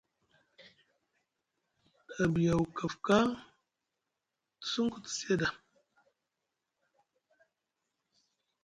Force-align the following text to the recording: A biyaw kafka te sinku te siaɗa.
A 2.21 2.23
biyaw 2.33 2.63
kafka 2.77 3.17
te 4.59 4.65
sinku 4.71 4.97
te 5.03 5.09
siaɗa. 5.17 5.47